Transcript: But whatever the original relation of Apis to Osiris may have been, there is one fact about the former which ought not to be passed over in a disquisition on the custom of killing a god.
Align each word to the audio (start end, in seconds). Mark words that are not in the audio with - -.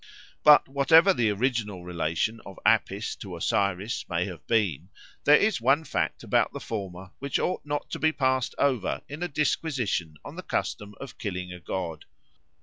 But 0.43 0.67
whatever 0.67 1.13
the 1.13 1.29
original 1.29 1.83
relation 1.83 2.41
of 2.43 2.57
Apis 2.65 3.15
to 3.17 3.37
Osiris 3.37 4.09
may 4.09 4.25
have 4.25 4.47
been, 4.47 4.89
there 5.25 5.35
is 5.37 5.61
one 5.61 5.83
fact 5.83 6.23
about 6.23 6.51
the 6.53 6.59
former 6.59 7.11
which 7.19 7.37
ought 7.37 7.63
not 7.67 7.91
to 7.91 7.99
be 7.99 8.11
passed 8.11 8.55
over 8.57 9.01
in 9.07 9.21
a 9.21 9.27
disquisition 9.27 10.15
on 10.25 10.37
the 10.37 10.41
custom 10.41 10.95
of 10.99 11.19
killing 11.19 11.53
a 11.53 11.59
god. 11.59 12.05